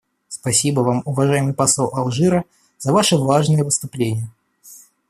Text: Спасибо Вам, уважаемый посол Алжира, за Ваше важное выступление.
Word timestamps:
Спасибо 0.27 0.79
Вам, 0.79 1.03
уважаемый 1.05 1.53
посол 1.53 1.91
Алжира, 1.93 2.43
за 2.79 2.91
Ваше 2.91 3.17
важное 3.17 3.63
выступление. 3.63 4.31